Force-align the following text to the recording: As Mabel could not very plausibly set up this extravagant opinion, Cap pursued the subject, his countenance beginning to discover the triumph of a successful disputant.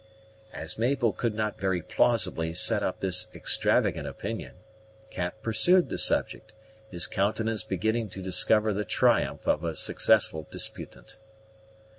As 0.51 0.79
Mabel 0.79 1.13
could 1.13 1.35
not 1.35 1.59
very 1.59 1.79
plausibly 1.83 2.55
set 2.55 2.81
up 2.81 3.01
this 3.01 3.27
extravagant 3.35 4.07
opinion, 4.07 4.53
Cap 5.11 5.43
pursued 5.43 5.89
the 5.89 5.99
subject, 5.99 6.53
his 6.89 7.05
countenance 7.05 7.63
beginning 7.63 8.09
to 8.09 8.21
discover 8.23 8.73
the 8.73 8.83
triumph 8.83 9.47
of 9.47 9.63
a 9.63 9.75
successful 9.75 10.47
disputant. 10.49 11.17